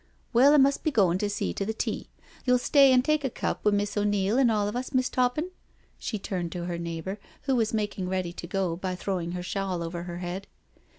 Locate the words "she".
5.99-6.17